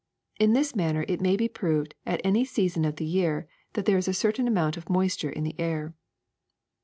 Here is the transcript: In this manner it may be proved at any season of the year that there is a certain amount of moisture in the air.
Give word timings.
In 0.39 0.53
this 0.53 0.75
manner 0.75 1.05
it 1.07 1.21
may 1.21 1.35
be 1.35 1.47
proved 1.47 1.93
at 2.07 2.19
any 2.23 2.43
season 2.43 2.85
of 2.85 2.95
the 2.95 3.05
year 3.05 3.47
that 3.73 3.85
there 3.85 3.99
is 3.99 4.07
a 4.07 4.15
certain 4.15 4.47
amount 4.47 4.75
of 4.75 4.89
moisture 4.89 5.29
in 5.29 5.43
the 5.43 5.53
air. 5.59 5.93